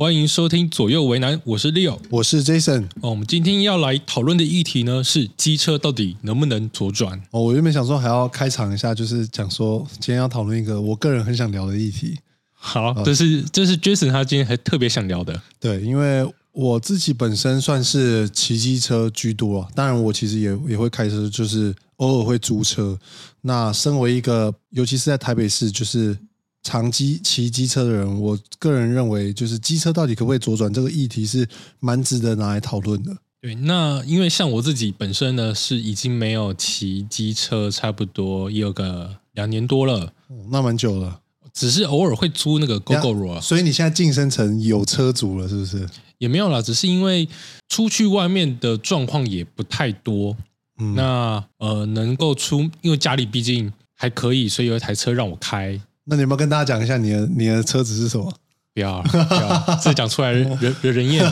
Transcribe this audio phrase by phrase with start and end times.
[0.00, 1.98] 欢迎收听左右为难，我是 Leo。
[2.08, 7.20] 我是 Jason 哦，我们今天要来讨论的议题呢是机车到底能不能左转？
[7.32, 12.18] 哦，我原本想说还要开场一下，就是讲说今天要讨论一个我个人很想聊的议题。
[12.54, 15.38] 好，这是这是 Jason 他今天还特别想聊的。
[15.60, 22.98] 对，因为我自己本身算是骑机车居多，当然我其实也也会开车，就是偶尔会租车。
[23.42, 26.16] 那身为一个，尤其是在台北市，就是
[26.62, 33.16] 长机骑机车的人，我个人认为，就是机车到底可不可以左转这个议题是蛮值得拿来讨论的。
[33.40, 41.20] 对，那因为像我自己本身呢，是已经没有骑机车，差不多也有个两年多了，哦，那蛮久了。
[41.52, 45.88] 只是偶尔会租那个 GoGo Ro，所以你现在晋升成有车主了，是不是？
[46.18, 47.26] 也没有啦，只是因为
[47.68, 50.36] 出去外面的状况也不太多。
[50.78, 55.80] 嗯那呃，能够出，因为家里毕竟还可以，所以有一台车让我开。
[56.10, 58.30] 那你有没有跟大家讲一下你的你的车子是什么？
[58.74, 61.24] 不要不要，这讲出来惹惹 人厌。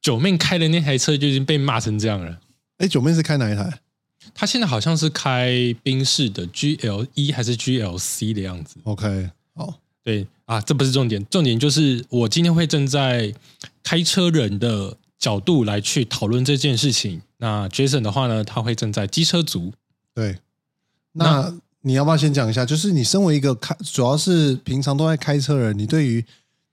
[0.00, 2.38] 九妹开的那台车就已经被骂成这样了。
[2.78, 3.70] 哎，九妹是开哪一台
[4.34, 8.76] 他现在好像是开宾士的 GL 一还是 GLC 的样子。
[8.84, 13.32] ？OK，好，对啊，这不是重点，重点就是我今天会站在
[13.82, 17.20] 开车人的角度来去讨论这件事情。
[17.36, 19.72] 那 Jason 的话呢，他会站在机车族。
[20.14, 20.38] 对。
[21.12, 22.64] 那你要不要先讲一下？
[22.64, 26.24] 就是你身为一个开，主要是平常都在开车的人，你对于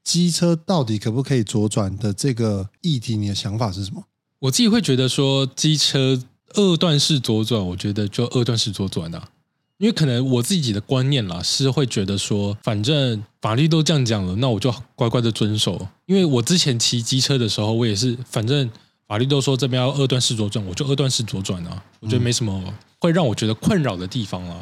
[0.04, 4.04] 机车到底可不可以左转的这个议题，你的想法是什么？
[4.40, 6.22] 我自己会觉得说，机车
[6.54, 9.30] 二段式左转，我觉得就二段式左转啊，
[9.80, 15.88] 因为可能我自己的观念啦，是会觉得说，反正法律都这样讲了，那我就乖乖的遵守。
[16.06, 18.70] 因为我之前骑机车的时候，我也是，反正
[19.08, 24.56] 法律都说这边要二段式左转，我就二段式左转啊，我觉得没什么会让我觉得困扰的地方啦。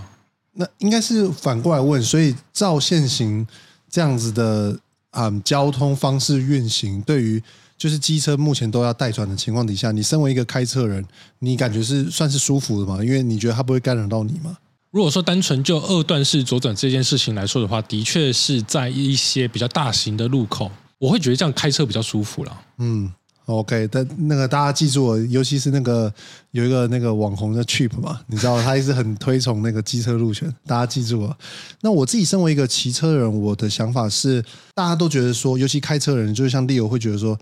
[0.59, 3.45] 那应该是反过来问，所以照现行
[3.89, 4.77] 这样子的
[5.11, 7.41] 啊、嗯交通方式运行，对于
[7.77, 11.05] 就是机车目前都要带转的情况底下，你身为一个开车人，
[11.39, 13.04] 你感觉是算是舒服的吗？
[13.04, 14.58] 因为你觉得它不会干扰到你吗？
[14.89, 22.61] 如果说单纯就二段式左转这件事情来说的话，的确是在一些比较大型的路口，我会觉得这样开车比较舒服了。
[22.80, 23.14] 嗯
[23.47, 26.13] ，OK，但那个大家记住哦，尤其是那个
[26.52, 31.35] 有一个那个网红的 Chip 嘛，你知道他一直很推崇那个机车路权，大家记住了。
[31.81, 34.43] 那我自己身为一个骑车人，我的想法是，
[34.75, 37.39] 大家都觉得说，尤其开车人，就是像 Leo 会觉得说，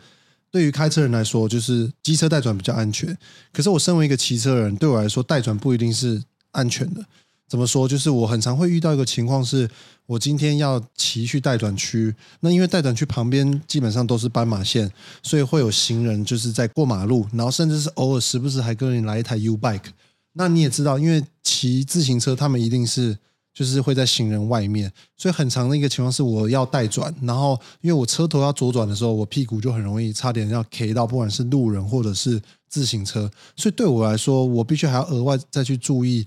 [0.52, 3.18] 对于开车人来说，就是机车带转比较安全。
[3.52, 7.04] 可是我身为一个骑车人，对我来说，带转不一定是安全的。
[7.48, 7.88] 怎么说？
[7.88, 9.70] 就是我很常会遇到一个情况是，
[10.08, 14.92] 我今天要骑去待转区，那因为待转区旁边基本上都是斑马线，
[15.22, 19.92] 所以会有行人就是在过马路，然后甚至是偶尔时不时还跟人来一台 U bike。
[20.34, 23.16] 那你也知道，因为骑自行车他们一定是
[23.54, 36.26] 就是会在行人外面，所以很长的一个情况是我要带转，然后因为我车头要左转的时候，我屁股就很容易差点要 K 到，不管是路人或者是自行车，所以对我来说，我必须还要额外再去注意。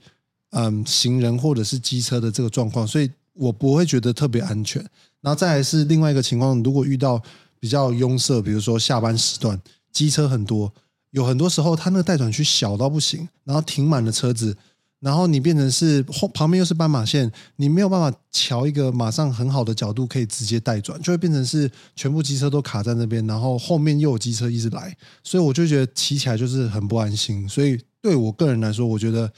[0.50, 4.80] 嗯，行人或者是机车的这个状况，所以我不会觉得特别安全。
[5.20, 7.22] 然后再来是另外一个情况，如果遇到
[7.60, 9.60] 比较拥塞，比如说下班时段，
[9.92, 10.72] 机车很多，
[11.10, 14.56] 有很多时候它那个待转区小到不行，然后停满了车子，
[15.00, 27.46] 然后你变成是后旁边又是斑马线，你没有办法瞧一个马上很好的角度可以直接带转，就会变成是全部机车都卡在那边，然后后面又有机车一直来，所以我就觉得骑起来就是很不安心。
[27.46, 29.30] 所以对我个人来说，我觉得。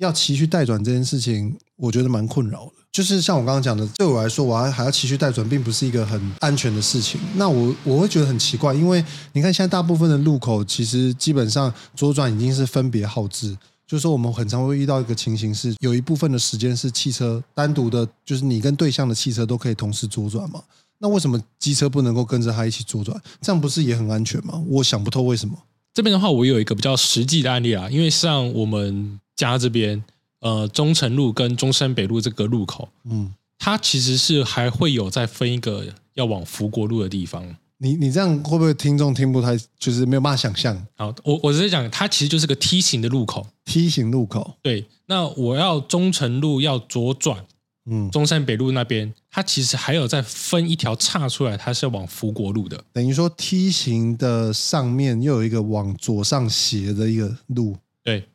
[0.00, 2.72] 要骑去带转这件事情，我觉得蛮困扰的。
[2.90, 7.20] 就是像我刚刚讲的，对我来说，我还还要骑去带转，并不是一个很安全的事情。
[7.36, 13.56] 那我我会觉得很奇怪，因为你看现在大部分的路口，其实基本上左转已经是分别号志，
[13.86, 20.62] 就是说我们很常会遇到一个情形是，有一部分的时间是汽车单独的，就是你跟对向的汽车都可以同时左转嘛。
[20.98, 23.20] 那为什么机车不能够跟着它一起左转？
[23.40, 24.60] 这样不是也很安全吗？
[24.66, 25.56] 我想不透为什么。
[25.94, 30.04] 这边的话，我有一个比较实际的案例啊，因为像我们家这边，
[30.40, 37.56] 呃，中城路跟中山北路这个路口，嗯，它其实是还会有再分一个要往福国路的地方。
[37.78, 43.46] 你你这样会不会听众听不太，就是没有办法想象好，我我直接讲，它其实就是个梯形的路口。
[43.64, 44.58] 梯形路口？
[44.60, 47.46] 对，那我要中城路要左转，
[47.90, 52.84] 嗯，中山北路那边，它其实还有再分一条岔出来，它是往福国路的。
[52.92, 57.78] 等于说梯形的上面又有一个往左上斜的一个路。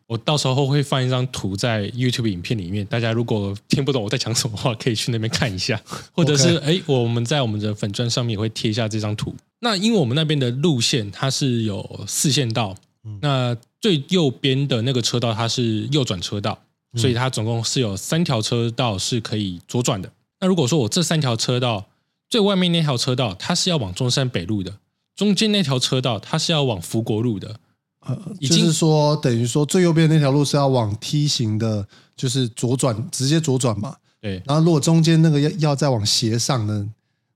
[0.08, 5.82] 对我到时候会放一张图在 YouTube 影片里面，大家如果听不懂我在讲什么话，可以去那边看一下，
[6.14, 9.34] 或者是哎，我们在我们的粉砖上面也会贴一下这张图。
[9.62, 12.76] 那因为我们那边的路线它是有四线道，
[13.22, 16.60] 那最右边的那个车道它是右转车道，
[16.96, 20.12] 所以它总共是有三条车道是可以左转的。
[20.40, 21.86] 那如果说我这三条车道
[22.30, 24.78] 最外面那条车道它是要往中山北路的，
[25.16, 27.60] 中间那条车道它是要往福国路的。
[28.06, 33.96] 呃，就是说，等于说最右边那条路是要往梯形的，就是左转，直接左转嘛。
[34.22, 36.88] 对然后如果中间那个要要再往斜上的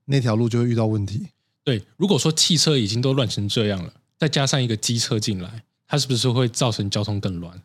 [0.06, 1.28] 那条路，就会遇到问题。
[1.64, 7.62] 对，如果说汽车已经都乱成这样了，再加上一个机车进来，它是不是会造成交通更乱？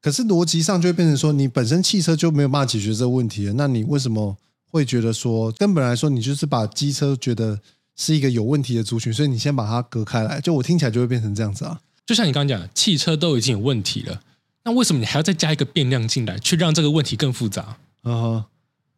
[0.00, 4.36] 可是逻辑上就会变成说，你本身汽车就没有办法解决这个问题了，那你为什么
[4.70, 7.58] 会觉得说，根本来说，你就是把机车觉得
[7.96, 11.80] 是一个有问题的族群，所以你先把它隔开来，就我听起来就会变成这样子啊。
[12.06, 14.22] 就像你刚刚讲，汽车都已经有问题了，
[14.62, 17.76] 那为什么你还要再加一个变量进来，去让这个问题更复杂？
[18.04, 18.44] 嗯哼，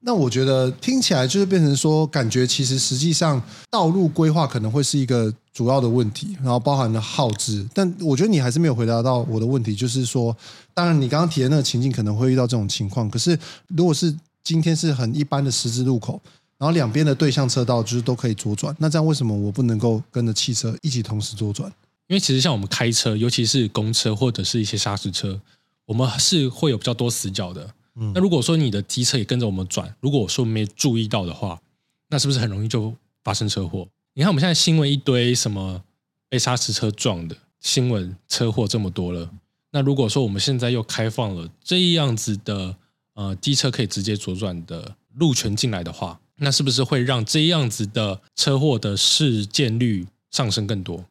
[0.01, 7.67] 那我觉得听起来就是变成说，感觉其实实际上道路规划可能会是一个主要的问题，然后包含了耗资。
[7.73, 10.37] 但我觉得你还是没有回答到我的问题，就是说，
[10.75, 13.39] 当然你刚刚提的那个情境可能会遇到这种情况，可是
[13.69, 14.15] 如果是
[14.45, 16.21] 今天是很一般的十字路口，
[16.59, 21.73] 然后两边的对向车道就是都可以左转，那这样为什么我不能够跟着汽车一起同时左转？
[22.09, 25.41] 因为其实像我们开车，尤其是公车或者是一些砂石车，
[25.87, 27.75] 我们是会有比较多死角的。
[28.01, 31.61] 嗯那如果说你的机车也跟着我们转，如果我说没注意到的话，
[32.09, 33.87] 那是不是很容易就发生车祸？
[34.15, 35.83] 你看我们现在新闻一堆什么
[36.29, 39.31] 被砂石车撞的新闻，车祸这么多了。
[39.71, 42.75] 那如果说我们现在又开放了这样子的
[43.15, 51.05] 呃机车可以直接左转的路权进来的话，那是不是会让这样子的车祸的事件率上升更多？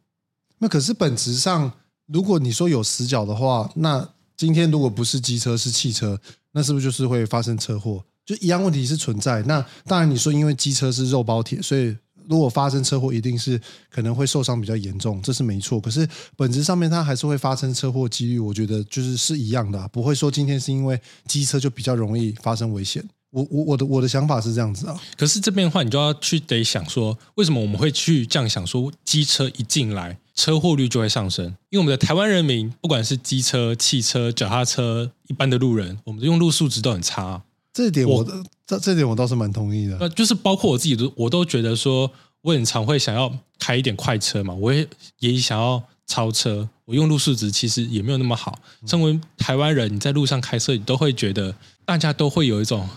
[0.60, 1.72] 那可是本质上，
[2.08, 6.20] 如果你说有死角的话，那今天如果不是机车是汽车，
[6.52, 8.04] 那是不是就是会发生车祸？
[8.26, 9.42] 就一样问题是存在。
[9.44, 11.96] 那当然你说因为机车是肉包铁，所以
[12.28, 13.60] 如果发生车祸，一定是
[13.90, 15.80] 可能会受伤比较严重，这是没错。
[15.80, 23.04] 可是本质上面它还是会发生车祸几率，我觉得就是是一样的、啊，不会说今天是因为机车就比较容易发生危险。
[23.30, 31.48] 我我我的我的想法是这样子啊，可是这边的话，你就要去得想说，为什么我们会去这样想说，机车一进来，车祸率就会上升？
[31.70, 37.42] 因为我们的台湾人民，不管是机车、汽车、脚踏车、一般的路人，我们的用路素质都很差。
[37.74, 39.98] 这点我的这这点我倒是蛮同意的。
[40.00, 42.10] 那就是包括我自己都，我都觉得说，
[42.42, 44.88] 我很常会想要开一点快车嘛，我也
[45.20, 46.70] 也想要超车。
[46.86, 48.60] 我用路素质其实也没有那么好。
[48.86, 52.88] 身为台湾人，你在路上开车，你都会觉得大家都会有一种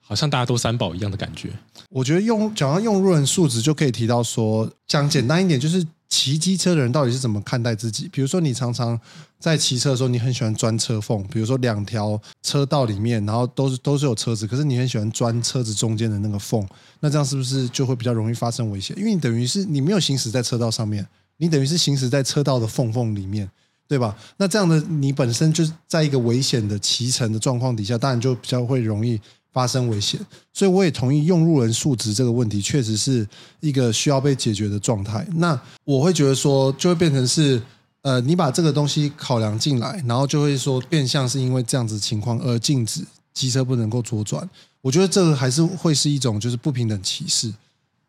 [0.00, 1.50] 好像大家都三宝一样的感觉。
[1.88, 8.06] 我觉得用讲到用路人素质，就可以提到说，讲简单一点，就是骑机车的人到底是怎么看待自己。
[8.12, 9.00] 比如说，你常常
[9.38, 16.68] 在骑车的时候，你很喜欢钻车缝，比如说两条车道里面，然后都是都是有车子，可是你很喜欢钻车子中间的那个缝，
[17.00, 18.94] 那这样是不是就会比较容易发生危险？
[18.98, 21.06] 因为你等于是你没有行驶在车道上面，
[21.38, 23.50] 你等于是行驶在车道的缝缝里面。
[23.88, 24.16] 对吧？
[24.38, 29.20] 那这样的你本身就是在一个危险的骑乘的状况底下，当然就比较会容易
[29.52, 30.18] 发生危险。
[30.52, 33.26] 所以我也同意用路人素质这个问题，确实是
[33.60, 35.26] 一个需要被解决的状态。
[35.34, 37.62] 那我会觉得说，就会变成是
[38.02, 44.48] 呃，你把这个东西考量进来，然后就会说变相是因为这样子情况而禁止机车不能够左转。
[44.80, 47.52] 我觉得这个还是会是一种就是不平等歧视，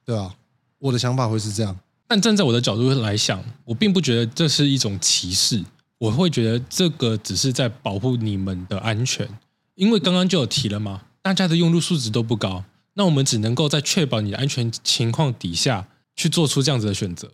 [0.03, 0.33] 对啊，
[0.79, 1.77] 我的想法会是这样。
[2.07, 5.63] 但站在我的角度来想，我并不觉得这是一种歧视，
[5.99, 9.27] 我会觉得这个只是在保护你们的安全。
[9.75, 17.31] 因为刚刚就有提了嘛，大家的用路素质都不高，那我们只能够在确保你的安全情况底下去做出这样子的选择。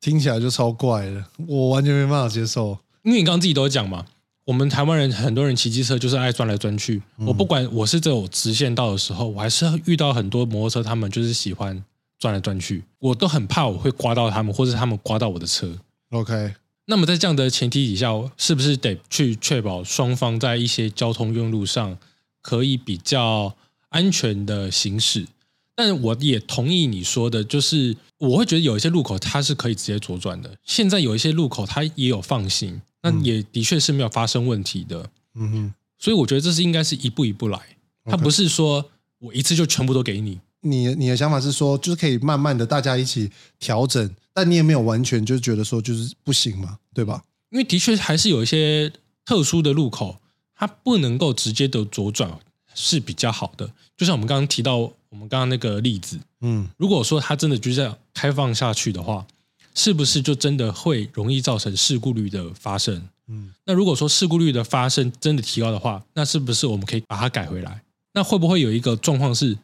[0.00, 2.78] 听起来就超怪的，我完全没办法接受。
[3.02, 4.06] 因为你刚刚自己都有讲嘛，
[4.44, 7.02] 我们台湾人很多人骑机车就是爱钻来钻去。
[7.16, 11.82] 我不管我是这种直线道的时候，我还是遇到很多摩托车，他们就是喜欢
[12.20, 15.76] 钻来钻去，我都很怕我会刮到他们，或者他们刮到我的车。
[16.10, 16.54] OK，
[16.86, 21.98] 那么在这样的前提底下，是不是得去确保双方在一些交通用路上
[22.44, 23.56] 可以比较
[23.88, 25.26] 安全的行驶？
[25.74, 35.08] 但我也同意你说的，就是我会觉得有一些路口它是可以直接左转的，现在有一些路口它也有放行，那也的确是没有发生问题的。
[35.34, 35.74] 嗯哼。
[35.98, 37.58] 所以我觉得这是应该是一步一步来，
[38.04, 38.84] 它不是说
[39.20, 40.38] 我一次就全部都给你。
[40.60, 47.24] 你你的想法是说，就是可以慢慢的大家一起调整，但你也没有完全就觉得说就是不行嘛，对吧？
[47.50, 48.92] 因为的确还是有一些
[49.24, 50.20] 特殊的路口，
[50.56, 52.38] 它不能够直接的左转
[52.74, 53.70] 是比较好的。
[53.96, 59.26] 就像我们刚刚提到，我们刚刚那个例子，嗯，如果说它真的就这样开放下去的话，
[59.74, 63.08] 是不是就真的会容易造成事故率的发生？
[63.26, 67.82] 嗯，那如果说事故率的发生真的提高的话，那是不是我们可以把它改回来？
[68.12, 69.56] 那会不会有一个状况是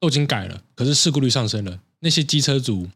[0.00, 2.88] 都已经改了，可是事故率上升了，那些机车族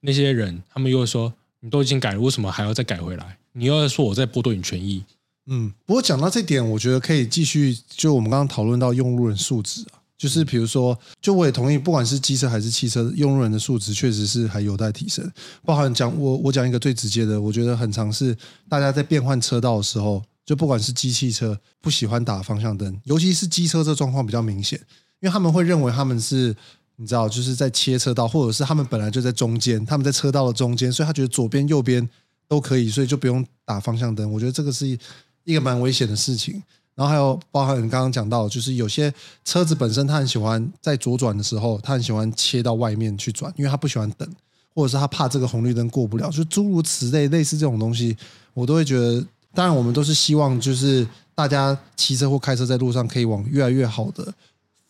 [0.00, 3.38] 那些人，他们又会说你都已经改了，为什么还要再改回来？
[3.52, 5.04] 你又要说我在剥夺你权益？
[5.52, 15.28] 嗯，不过讲到这点，我觉得可以继续，就我们刚刚讨论到用路人素质啊，就是比如说，就我也同意，不管是机车还是汽车，用路人的素质确实是还有待提升。
[15.64, 18.36] 包含讲我我讲一个最直接的，我觉得很常是
[18.68, 24.78] 大家在变换车道的时候，就不管是机汽车不喜欢打方向灯，尤其是机车这状况比较明显，
[25.20, 26.54] 因为他们会认为他们是
[26.94, 32.08] 你知道就是在切车道，或者是他们本来就在中间，他们在车道的中间，所以他觉得左边右边
[32.46, 34.30] 都可以，所以就不用打方向灯。
[34.30, 34.96] 我觉得这个是
[35.44, 36.62] 一个蛮危险的事情。
[36.94, 39.12] 然后还有包含你刚刚讲到，就是有些
[39.44, 44.28] 车子本身它很喜欢在左转的时候，他很喜欢切到外面去转，因为他不喜欢等，
[44.74, 48.16] 或者是他怕这个红绿灯过不了，就诸如此类类似这种东西，
[48.54, 49.26] 我都会觉得。
[49.52, 51.04] 当然，我们都是希望就是
[51.34, 54.32] 大家骑车或开车在路上可以往越来越好的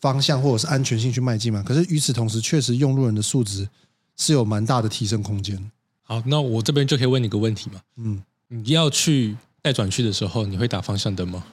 [0.02, 1.62] 方向或者是安全性去迈进嘛。
[1.62, 3.66] 可是与此同时，确实用路人的素质
[4.18, 5.58] 是有蛮大的提升空间。
[6.02, 7.80] 好，那我这边就可以问你个问题嘛？
[7.96, 11.44] 嗯，你要去带转去的时候，你会打方向灯吗？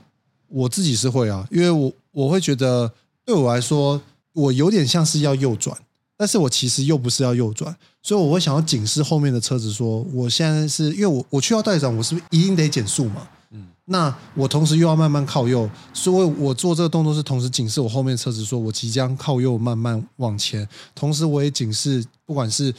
[0.48, 2.92] 我自己是会啊，因为我我会觉得
[3.26, 4.02] 对我来说，
[4.34, 5.78] 我有点像是要右转，
[6.16, 13.28] 但是我其实又不是要右转，所以我会想要警示后面的车子说，我现在是因为我我去要带转，我是不是一定得减速嘛？
[13.52, 22.74] 嗯，那我同时又要慢慢靠右，所以我做这个动作是同时警示我后面车子说我即将靠右慢慢往前，同时我也警示不管是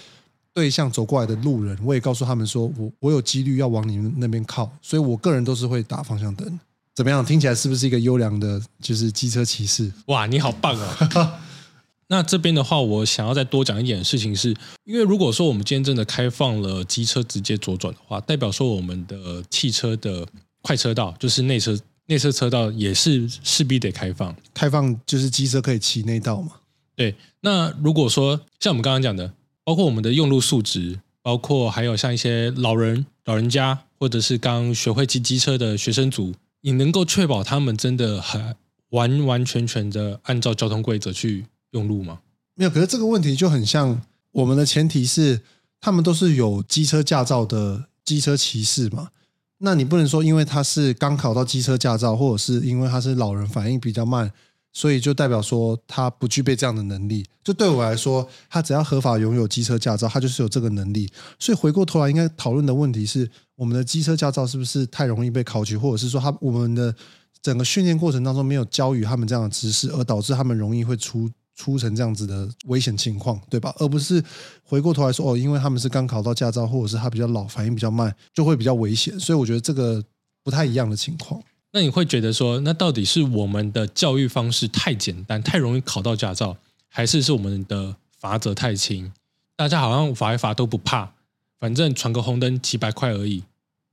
[0.58, 6.58] 对向走过来的路人，我也告诉他们说我我有几率要往你们那边靠，所以我个人都是会打方向灯。
[6.96, 7.24] 怎么样？
[7.24, 9.92] 听起来是不是一个优良的，就是机车骑士？
[10.06, 11.40] 哇，你好棒啊！
[12.10, 14.48] 那这边的话，我想要再多讲一点事情，是
[14.82, 20.26] 因为如果说我们今天真的开放了机车直接左转的话，代表说我们的汽车的
[20.60, 24.34] 快车道，就是内车内侧车道，也是势必得开放。
[24.52, 26.54] 开放就是机车可以骑内道嘛？
[26.96, 27.14] 对。
[27.42, 29.32] 那如果说像我们刚刚讲的，
[29.68, 36.34] 包括我们的用路素质，包括还有像一些老人、老人家，或者是刚学会骑机车的学生族。
[36.62, 38.56] 你能够确保他们真的很
[38.92, 42.20] 完完全全的按照交通规则去用路吗？
[42.54, 44.00] 没有，可是这个问题就很像
[44.32, 45.42] 我们的前提是
[45.82, 49.10] 他们都是有机车驾照的机车骑士嘛？
[49.58, 54.32] 那你不能说因为他是刚考到机车驾照，或者是因为他是老人反应比较慢，
[54.72, 57.24] 所以就代表说他不具备这样的能力。
[57.42, 61.10] 就对我来说，他只要合法拥有机车驾照，他就是有这个能力。
[61.38, 63.30] 所以回过头来，应该讨论的问题是。
[63.58, 66.94] 我们的机车驾照是不是太容易被考取，或者是说他我们的
[67.42, 73.74] 整个训练过程当中没有教予他们这样的知识，而导致他们容易会出出成这样子的危险情况，对吧？
[73.78, 74.22] 而不是
[74.62, 79.18] 回过头来说哦，因为他们是刚考到驾照，或者是他比较老，反应比较慢，就会比较危险。
[79.18, 80.00] 所以我觉得这个
[80.44, 81.42] 不太一样的情况。
[81.78, 86.56] 那你会觉得说，那到底是我们的教育方式太简单，太容易考到驾照，
[86.88, 89.12] 还是是我们的罚则太轻？
[89.54, 91.12] 大家好像罚一罚都不怕。
[91.60, 93.44] 反正闯个红灯几百块而已，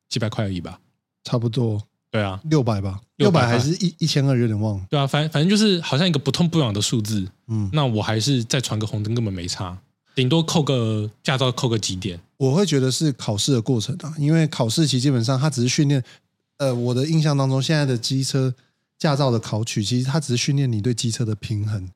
[0.10, 0.80] 几百块而已吧，
[1.24, 1.80] 差不多。
[2.10, 4.86] 对啊，六百吧，六百还是一一千二，有点忘了。
[4.90, 7.28] 对啊，反反正就是好像一个不痛不痒的数字。
[7.50, 9.78] 嗯，那我还是再闯个红灯根本没差，
[10.16, 12.20] 顶多扣个驾照扣个几点。
[12.38, 16.04] 我会觉得是考试的过程啊，因为考试其基本上它只是训练。
[16.58, 18.54] 呃，我的印象当中，现在的机车
[18.98, 21.90] 驾照的考取，其实它只是训练你对机车的平衡，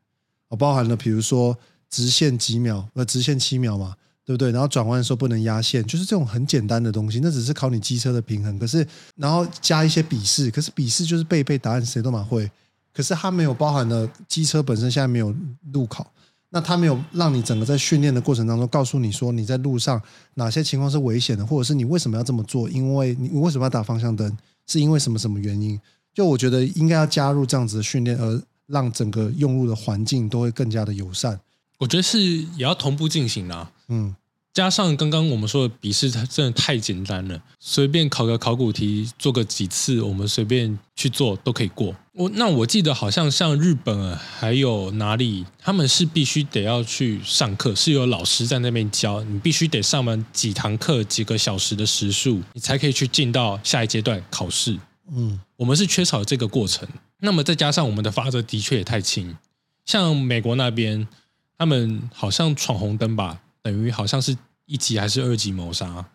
[0.50, 1.58] 哦，包含了比如说
[1.90, 3.96] 直线几秒，呃，直线七秒嘛。
[4.26, 4.52] 对不对？
[4.52, 8.60] 然后转弯的时候不能压线，就是这种很简单的东西，那只是考你机车的平衡。
[8.60, 8.86] 可是，
[9.16, 12.48] 然后加一些笔试，可是笔试就是背背答案，谁都蛮会。
[12.94, 15.36] 可是它没有包含了机车本身现在没有
[15.74, 16.14] 路考，
[16.50, 20.02] 那他没有让你整个在训练的过程当中告诉你说你在路上
[20.34, 22.70] 哪些情况是危险的，或者是你为什么要这么做？
[22.70, 24.36] 因为你为什么要打方向灯？
[24.66, 25.80] 是因为什么什么原因？
[26.14, 31.40] 就我觉得应该要加入这样子的训练，而让整个用路的环境都会更加的友善。
[31.78, 34.16] 我觉得是也要同步进行啦，嗯，
[34.54, 41.96] 加上刚刚我们说的笔试，它真的太简单了，随便考个考古题，做个几次，我们随便去做都可以过。
[42.14, 54.78] 我那我记得好像像日本还有哪里，他们是必须得要去上课，是有老师在那边教，你必须得上完几堂课，几个小时的时数，你才可以去进到下一阶段考试。
[55.12, 56.88] 嗯，我们是缺少这个过程。
[57.22, 59.38] 那么再加上我们的法则的确也太轻，
[59.86, 61.08] 像美国那边。
[61.62, 64.36] 他们好像闯红灯吧，等于好像是
[64.66, 66.06] 一级还是二级谋杀，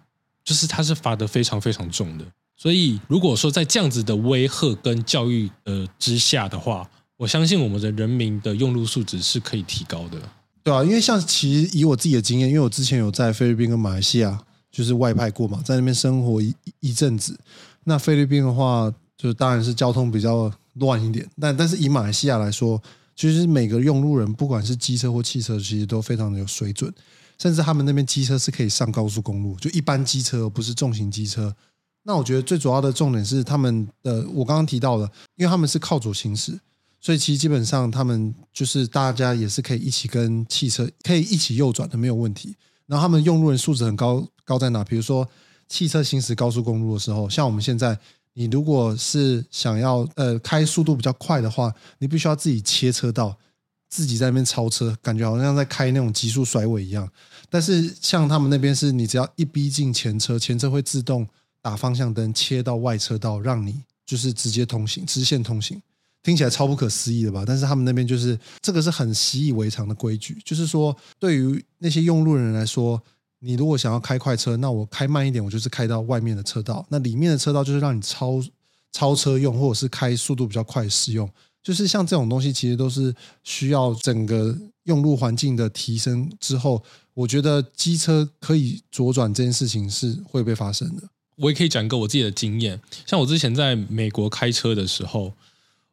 [0.44, 2.24] 就是他是罚的非常非常重的。
[2.56, 10.18] 所以如果说在这样子的威吓跟教育呃之下的话，我相信我们的人民的用路素质是可以提高的。
[10.62, 14.38] 对啊，因为像其实以我自己的经验，因为我之前有在菲律宾跟马来西亚
[14.70, 17.38] 就是外派过嘛，在那边生活一一阵子。
[17.84, 22.80] 那菲律宾的话，就当然是交通比较乱一点，但但是以马来西亚来说。
[23.16, 26.92] 其实每个用路人，不管是机车或汽车，其实都非常的有水准。
[27.38, 31.54] 甚至他们那边机车是可以上高速公路，就一般机车，不是重型机车。
[32.04, 36.60] 那我觉得最主要的重点是他们的，我刚刚提到的，因为他们是靠左行驶，
[37.00, 42.54] 所以其实基本上他们就是大家也是可以一起跟汽车可以一起右转的，没有问题。
[42.86, 44.84] 然后他们用路人素质很高，高在哪？
[44.84, 45.26] 比如说
[45.66, 47.98] 汽车行驶高速公路的时候，像我们现在，
[48.34, 53.34] 你如果是想要呃开速度比较快的话，你必须要自己切车道，
[53.94, 57.08] 自己在那边超车，感觉好像在开那种极速甩尾一样。
[57.48, 61.24] 但是像他们那边是，你只要一逼近前车，前车会自动
[61.62, 65.80] 打方向灯切到外车道，让你就是直接通行，直线通行。
[66.24, 67.44] 听起来超不可思议的吧？
[67.46, 73.00] 但是他们那边就是这个是很习以为常的规矩，就是说对于那些用路人来说，
[73.38, 78.42] 你如果想要开快车，那我开慢一点，我就是开到外面的车道，那里面的车道就是让你超
[78.90, 81.30] 超车用，或者是开速度比较快使用。
[81.64, 86.80] 就是像这种东西，其实都是需要整个用路环境的提升之后，
[87.14, 91.02] 我觉得机车可以左转这件事情是会被发生的。
[91.38, 95.32] 我也可以讲一个我自己的经验，像我之前在美国开车的时候。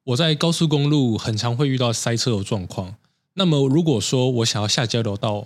[0.04, 2.96] 我在高速公路很常会遇到塞车的状况。
[3.36, 5.46] 那么，如果说我想要下交流道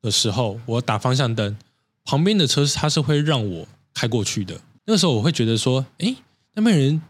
[0.00, 1.58] 的时候，我打方向灯，
[2.04, 4.60] 旁边的车它是会让我开过去的。
[4.84, 6.14] 那个时候，我会觉得说，哎，
[6.54, 7.02] 那边人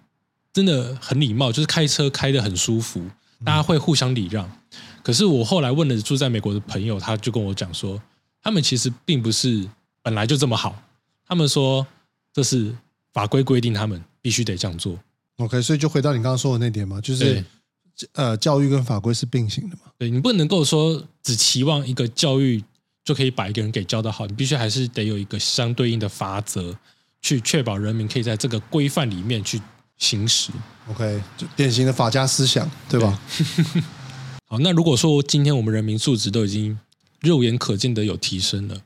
[0.52, 3.04] 真的很礼貌，就是开车开的很舒服，
[3.44, 4.50] 大家会互相礼让。
[5.02, 8.00] 可是我后来问了住在美国的朋友，他就跟我讲说，
[8.42, 9.68] 他们其实并不是
[10.02, 10.82] 本来就这么好，
[11.26, 11.86] 他们说
[12.32, 12.74] 这是
[13.12, 14.98] 法规规定，他们必须得这样做。
[15.36, 17.44] OK，所以就回到你刚刚说的那点嘛，就是
[18.12, 19.82] 呃，教育跟法规是并行的嘛。
[19.96, 22.62] 对你不能够说只期望一个教育
[23.04, 26.76] 就可以把一个人给教得好，你必须还是得有一个相对应的法则，
[27.22, 29.60] 去确保人民可以在这个规范里面去
[29.98, 30.50] 行使。
[30.88, 33.20] OK，就典型的法家思想，对吧？
[34.46, 36.78] 好，那如果说今天我们人民素质都已经
[37.20, 38.80] 肉眼可见的有提升了，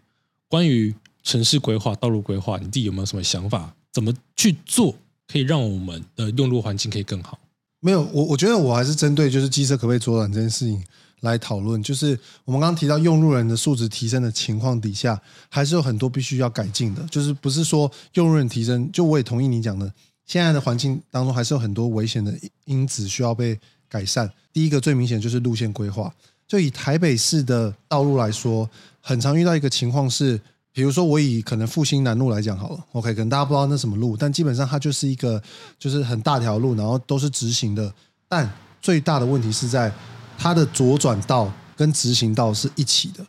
[0.48, 3.72] 关于城市规划、道路规划，你自己有没有什么想法？
[3.92, 4.94] 怎么去做？
[5.28, 7.38] 可以让我们的用路环境可以更好。
[7.80, 10.82] 没有，我我觉得我还是针对就是机车可不可以左转这件事情
[11.20, 11.82] 来讨论。
[11.82, 17.02] 就是我们刚刚提到用路人的素质提升的情况底下，还是有很多必须要改进的。
[17.08, 19.90] 就是不是说用路人提升，就我也同意你讲的，
[20.32, 22.32] 现在的环境当中还是有很多危险的
[22.64, 24.30] 因子需要被改善。
[24.50, 26.10] 第一个最明显就是路线规划。
[26.48, 28.68] 就以台北市的道路来说，
[29.02, 30.40] 很常遇到一个情况是。
[30.74, 35.42] 比如说，我以可能复兴南路来讲好了，OK，可能大家不知道那什么路，但基本上它就是一个
[35.78, 37.92] 就是很大条路，然后都是直行的。
[38.26, 39.92] 但最大的问题是在
[40.38, 43.22] 它的左转道跟直行道是一起的，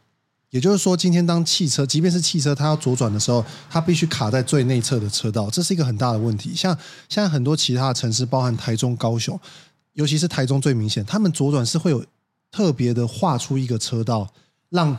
[0.53, 6.55] 也就是说，今天当汽车，即便是汽车，它要左转的时候，它必须卡在最内侧的车道，这是一个很大的问题。
[6.55, 6.77] 像
[7.09, 9.39] 现在很多其他的城市，包含台中、高雄，
[9.93, 12.05] 尤其是台中最明显，他们左转是会有
[12.51, 14.31] 特别的画出一个车道，
[14.69, 14.95] 让。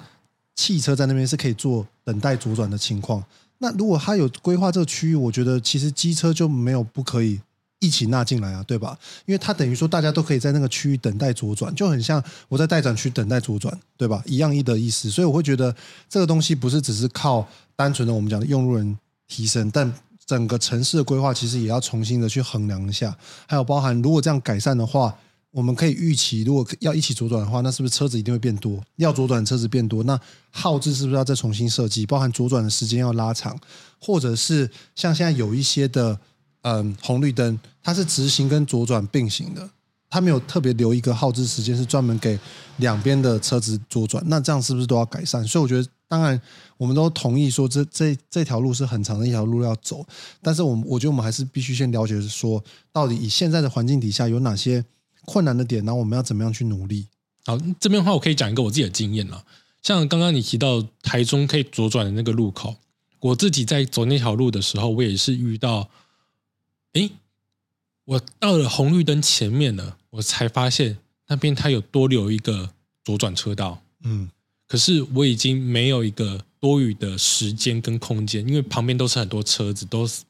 [0.57, 3.21] 汽车在那边是可以做等待左转的情况。
[3.59, 7.40] 那如果他有规划这个区域，我觉得其实机车就没有不可以
[7.85, 8.99] 一起纳进来啊，对吧？
[9.27, 14.23] 因为它等于说大家都可以在那个区域等待左转，就很像我在待转区等待左转，对吧？
[14.27, 15.11] 一样一的意思。
[15.11, 15.75] 所以我会觉得
[16.09, 19.92] 这个东西不是只是靠单纯的我们讲的用路人提升，但
[20.27, 23.16] 整个城市的规划其实也要重新的去衡量一下。
[23.47, 25.14] 还有包含如果这样改善的话。
[25.55, 28.83] 我们可以预期，如果要一起左转的话，那是不是车子一定会变多？
[28.97, 30.20] 要左转车子变多，那
[30.51, 32.05] 耗资是不是要再重新设计？
[32.05, 33.57] 包含左转的时间要拉长，
[34.01, 36.18] 或者是像现在有一些的
[36.64, 39.70] 嗯红绿灯，它是直行跟左转并行的，
[40.11, 42.38] 它没有特别留一个耗资时间是专门给
[42.79, 45.46] 两边的车子左转，那这样是不是都要改善？
[45.46, 46.38] 所以我觉得，当然
[46.77, 50.05] 我们都同意说这这这条路是很长的一条路要走，
[50.42, 54.85] 但是我我觉得我们还是必须先了解说，到底以现在的环境底下有哪些。
[55.27, 57.07] 困难的点，然后我们要怎么样去努力？
[57.46, 59.42] 好，这边的话，我可以讲一个我自己的经验了。
[59.83, 62.77] 像刚刚你提到台中可以左转的那个路口，
[63.20, 65.88] 我自己在走那条路的时候，我也是遇到，
[66.95, 67.11] 哎，
[68.05, 72.71] 我到了红绿灯前面了，我才发现那边它有多留一个
[73.05, 73.83] 左转车道。
[74.03, 74.29] 嗯，
[74.67, 80.25] 可是我已经没有一个多余的时间跟空间，因为旁边都是很多车子，都是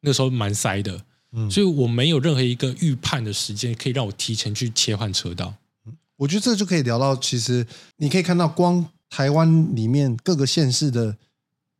[0.00, 1.04] 那时候蛮塞的。
[1.32, 5.54] 嗯所以我没有任何一个预判的时间可以让我提前去切换车道。
[6.16, 7.64] 我觉得这就可以聊到，其实
[7.96, 11.16] 你可以看到，光台湾里面各个县市的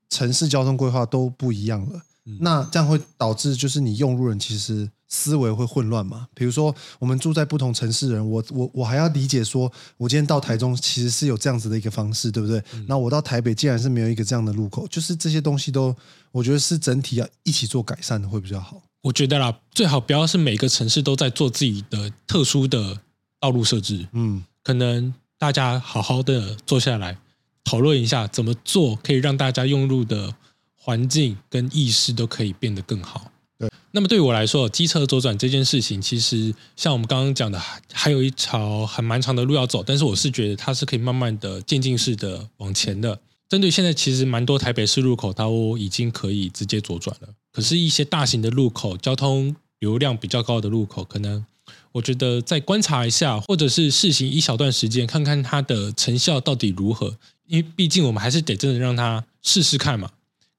[0.09, 2.03] 城市交通规划都不一样了。
[2.39, 6.29] 那这样会导致，就是你用路人其实思维会混乱嘛？
[6.35, 12.63] 比如说，我们住在不同城市人，我我我还要理解说，我今天到台中其实是有这样子的一个方式，对不对？
[12.87, 15.95] 那我到台北竟然是没有一个这样的路口，就是这些东西都，
[16.31, 18.81] 我觉得是整体要一起做改善的会比较好。
[19.03, 23.01] 我觉得啦，最好不要是每个城市都在做自己的特殊的
[23.41, 24.07] 道路设置。
[24.13, 27.17] 嗯，可能大家好好的坐下来
[27.65, 30.35] 讨论一下，怎么做可以让大家用路的
[30.83, 33.31] 环境跟意识都可以变得更好。
[33.59, 33.71] 对。
[33.93, 43.21] 那么对于我来说，机车左转这件事情，其实像我们刚刚讲的，还还有一条很蛮长的路要走，但是我是觉得它是可以慢慢的渐进式的往前的。
[43.49, 45.45] 针对现在其实蛮多台北市路口，它
[45.77, 47.29] 已经可以直接左转了。
[47.53, 51.45] 可是，一些大型的路口，交通流量比较高的路口，可能
[51.91, 57.17] 我觉得再观察一下，或者是试行一小段时间，看看它的成效到底如何。
[57.49, 60.09] 因为毕竟我们还是得真的让它试试看嘛，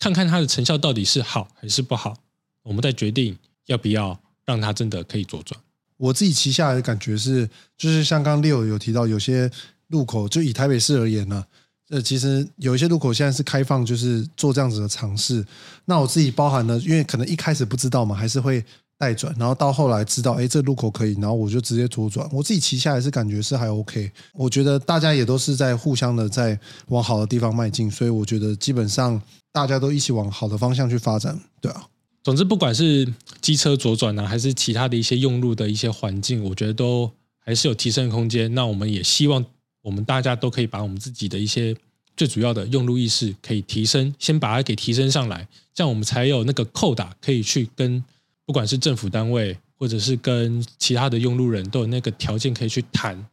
[0.01, 2.17] 看看它的成效到底是好还是不好，
[2.63, 3.37] 我们再决定
[3.67, 5.61] 要不要让它真的可以左转。
[5.97, 9.49] 我自己骑下来的感觉是，就是像刚刚六有提到，有些
[9.89, 11.45] 路口就以台北市而言呢。
[11.91, 15.45] 呃，其实有一些路口现在是开放，就是做这样子的尝试。
[15.85, 18.63] 那我自己包含了，因为可能一开始不知道嘛，还是会
[19.01, 22.29] 带转，然后到后来知道，哎，这路口可以，然后我就直接左转。
[22.31, 24.11] 我自己骑下来是感觉是还 OK。
[24.33, 26.59] 我觉得大家也都是在互相的在
[26.89, 29.19] 往好的地方迈进，所以我觉得基本上
[29.51, 31.87] 大家都一起往好的方向去发展，对啊。
[32.23, 33.11] 总之，不管是
[33.41, 38.53] 机车左转呢，还是其他的一些用路的一些环境，我觉得都还是有提升的空间。
[38.53, 39.43] 那我们也希望。
[39.83, 41.75] 我们大家都可以把我们自己的一些
[42.15, 48.03] 最主要的用路意识可以提升，先把它给提升上来，这样我们才有那个扣打可以去跟
[48.45, 53.25] 不管是政府单位或者是跟其他的用路人都有那个条件可以去谈，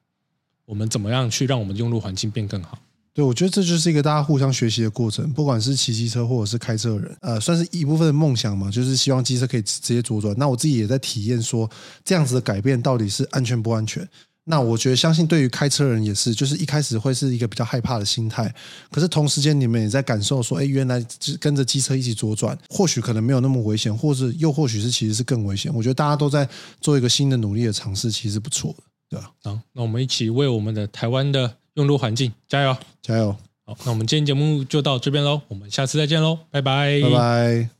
[0.64, 2.78] 我们怎么样去让我们用路环境变更好。
[3.14, 10.32] 对，我觉得这就是一个大家互相学习的过程，不管是骑机车或者是开车的人，呃，算是一部分的梦想嘛，就是希望机车可以直接左转。
[10.38, 11.68] 那我自己也在体验说，
[12.04, 14.08] 这样子的改变到底是安全不安全。
[14.50, 18.52] 那我觉得，相信对于开车人也是，就是一开始会是一个比较害怕的心态。
[18.90, 21.04] 可是同时间，你们也在感受说，哎，原来
[21.38, 25.70] 跟着机车一起左转，或许可能没有那么危险，或是又或许是其实是更危险。
[25.74, 26.48] 我觉得大家都在
[26.80, 29.30] 做一个新的努力的尝试，其实不错的，对吧？
[29.44, 33.36] 好，那我们一起为我们的台湾的用路环境加油，加油！
[33.66, 37.77] 好，那我们今天节目就到这边喽，我们下次再见喽，拜拜，拜拜。